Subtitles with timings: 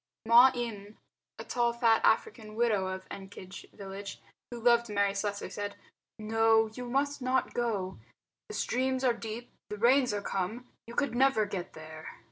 [0.25, 0.97] Ma Eme,
[1.37, 5.75] a tall fat African widow of Ekenge village, who loved Mary Slessor, said,
[6.17, 7.99] "No, you must not go.
[8.49, 10.67] The streams are deep; the rains are come.
[10.87, 12.17] You could never get there."